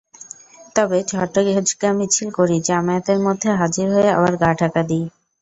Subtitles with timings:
[0.75, 5.05] তবে ঝটিকা মিছিল করি, জমায়েতের মধ্যে হাজির হয়ে আবার গা-ঢাকা দিই।